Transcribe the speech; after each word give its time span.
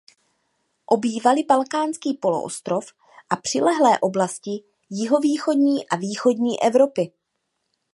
Obývali 0.85 1.43
Balkánský 1.43 2.13
poloostrov 2.13 2.83
a 3.29 3.35
přilehlé 3.35 3.99
oblasti 3.99 4.63
jihovýchodní 4.89 5.89
a 5.89 5.95
východní 5.95 6.61
Evropy. 6.61 7.11